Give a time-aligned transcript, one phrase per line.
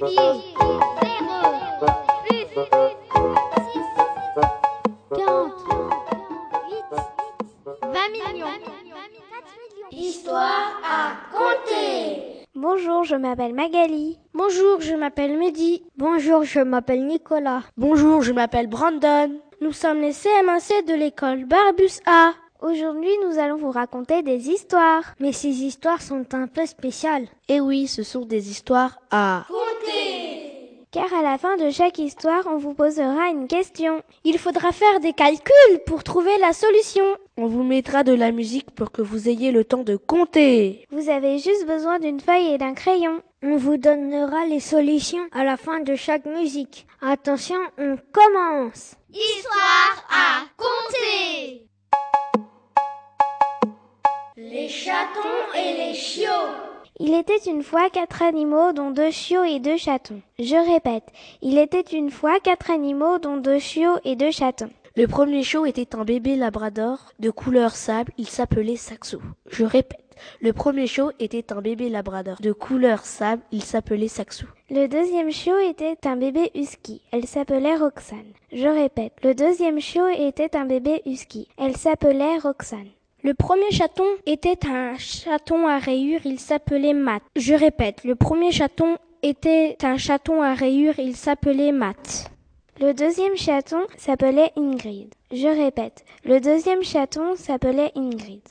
[0.00, 0.14] Bonjour,
[13.02, 14.18] je m'appelle Magali.
[14.34, 15.82] Bonjour, je m'appelle Mehdi.
[15.96, 17.64] Bonjour, je m'appelle Nicolas.
[17.76, 19.40] Bonjour, je m'appelle Brandon.
[19.60, 22.34] Nous sommes les CM1C de l'école Barbus A.
[22.60, 25.14] Aujourd'hui, nous allons vous raconter des histoires.
[25.20, 27.26] Mais ces histoires sont un peu spéciales.
[27.48, 29.44] Eh oui, ce sont des histoires à...
[30.90, 34.02] Car à la fin de chaque histoire, on vous posera une question.
[34.24, 37.04] Il faudra faire des calculs pour trouver la solution.
[37.36, 40.86] On vous mettra de la musique pour que vous ayez le temps de compter.
[40.90, 43.20] Vous avez juste besoin d'une feuille et d'un crayon.
[43.42, 46.86] On vous donnera les solutions à la fin de chaque musique.
[47.02, 48.94] Attention, on commence.
[49.12, 51.66] Histoire à compter.
[54.36, 56.67] Les chatons et les chiots.
[57.00, 60.20] Il était une fois quatre animaux dont deux chiots et deux chatons.
[60.40, 61.04] Je répète,
[61.42, 64.70] il était une fois quatre animaux dont deux chiots et deux chatons.
[64.96, 69.20] Le premier chiot était un bébé labrador de couleur sable, il s'appelait Saxo.
[69.48, 74.46] Je répète, le premier chiot était un bébé labrador de couleur sable, il s'appelait Saxo.
[74.68, 78.32] Le deuxième chiot était un bébé husky, elle s'appelait Roxane.
[78.52, 82.90] Je répète, le deuxième chiot était un bébé husky, elle s'appelait Roxane.
[83.24, 87.20] Le premier chaton était un chaton à rayures, il s'appelait Matt.
[87.34, 92.30] Je répète, le premier chaton était un chaton à rayures, il s'appelait Matt.
[92.80, 95.12] Le deuxième chaton s'appelait Ingrid.
[95.32, 98.42] Je répète, le deuxième chaton s'appelait Ingrid.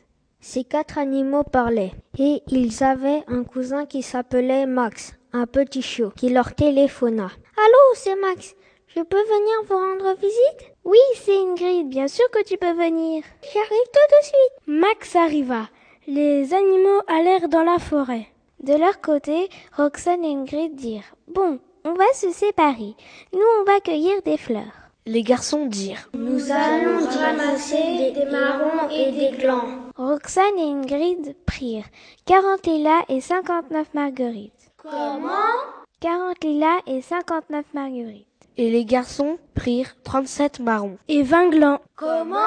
[0.41, 6.11] Ces quatre animaux parlaient, et ils avaient un cousin qui s'appelait Max, un petit chiot,
[6.13, 7.27] qui leur téléphona.
[7.55, 8.53] Allô, c'est Max.
[8.87, 10.73] Je peux venir vous rendre visite?
[10.87, 13.21] Oui, c'est Ingrid, bien sûr que tu peux venir.
[13.43, 14.67] J'arrive tout de suite.
[14.67, 15.67] Max arriva.
[16.07, 18.27] Les animaux allèrent dans la forêt.
[18.63, 22.95] De leur côté, Roxane et Ingrid dirent Bon, on va se séparer.
[23.33, 24.89] Nous, on va cueillir des fleurs.
[25.05, 29.67] Les garçons dirent Nous allons ramasser des marrons et des glands.
[29.97, 31.89] Roxane et Ingrid prirent
[32.27, 34.71] 40 lilas et 59 marguerites.
[34.77, 35.57] Comment?
[35.99, 38.25] 40 lilas et 59 marguerites.
[38.59, 41.79] Et les garçons prirent 37 marrons et 20 glands.
[41.95, 42.37] Comment?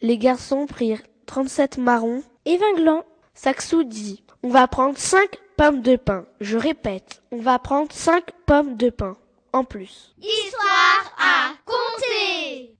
[0.00, 3.04] Les garçons prirent 37 marrons et 20 glands.
[3.34, 6.24] Saxou dit On va prendre 5 pommes de pain.
[6.40, 9.16] Je répète, on va prendre 5 pommes de pain
[9.52, 10.14] en plus.
[10.22, 12.76] Histoire à compter.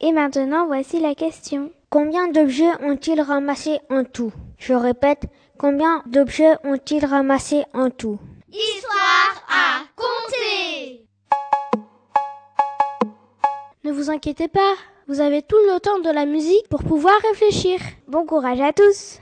[0.00, 1.72] Et maintenant, voici la question.
[1.88, 4.32] Combien d'objets ont-ils ramassé en tout?
[4.58, 5.22] Je répète,
[5.58, 8.18] combien d'objets ont-ils ramassé en tout?
[8.52, 9.15] Histoire
[13.96, 14.74] vous inquiétez pas,
[15.08, 17.78] vous avez tout le temps de la musique pour pouvoir réfléchir.
[18.06, 19.20] Bon courage à tous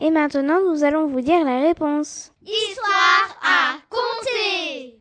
[0.00, 2.32] Et maintenant, nous allons vous dire la réponse.
[2.46, 5.00] Histoire à compter.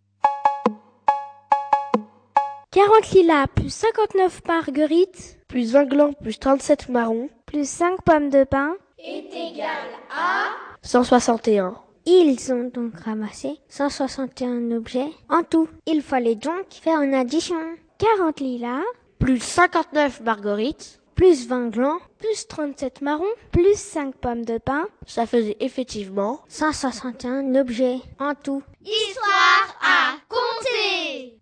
[2.71, 8.43] 40 lilas plus 59 marguerites plus 20 glands plus 37 marrons Plus 5 pommes de
[8.43, 8.75] pain.
[8.97, 10.47] Est égal à
[10.81, 11.75] 161.
[12.05, 15.67] Ils ont donc ramassé 161 objets en tout.
[15.85, 17.55] Il fallait donc faire une addition.
[17.99, 18.81] 40 lilas.
[19.19, 24.87] Plus 59 marguerites Plus 20 glands, plus 37 marrons, Plus 5 pommes de pain.
[25.07, 28.61] ça faisait effectivement 161 objets en tout.
[28.85, 31.33] Histoire à compter.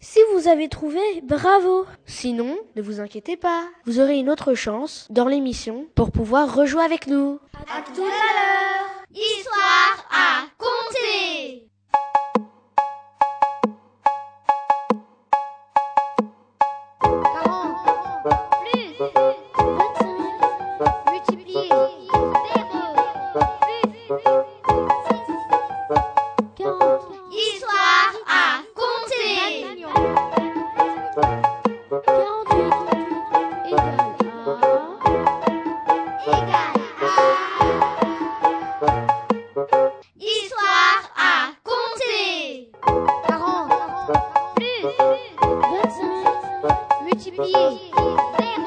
[0.00, 5.06] Si vous avez trouvé, bravo Sinon, ne vous inquiétez pas, vous aurez une autre chance
[5.08, 7.38] dans l'émission pour pouvoir rejouer avec nous.
[7.68, 9.04] À tout à l'heure.
[9.14, 11.65] Histoire à compter.
[47.30, 48.65] de mim.